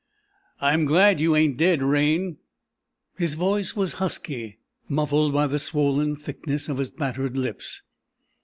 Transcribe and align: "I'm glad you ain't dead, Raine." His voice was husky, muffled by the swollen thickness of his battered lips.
"I'm 0.59 0.85
glad 0.85 1.19
you 1.19 1.35
ain't 1.35 1.57
dead, 1.57 1.83
Raine." 1.83 2.37
His 3.19 3.35
voice 3.35 3.75
was 3.75 3.93
husky, 4.01 4.57
muffled 4.89 5.31
by 5.31 5.45
the 5.45 5.59
swollen 5.59 6.15
thickness 6.15 6.67
of 6.69 6.79
his 6.79 6.89
battered 6.89 7.37
lips. 7.37 7.83